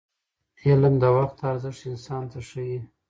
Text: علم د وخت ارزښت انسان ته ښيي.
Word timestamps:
علم 0.65 0.93
د 1.03 1.03
وخت 1.17 1.37
ارزښت 1.49 1.81
انسان 1.91 2.23
ته 2.31 2.39
ښيي. 2.47 2.79